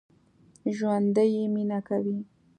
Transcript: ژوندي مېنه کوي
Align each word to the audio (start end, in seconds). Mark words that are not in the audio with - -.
ژوندي 0.75 1.33
مېنه 1.53 1.79
کوي 1.87 2.17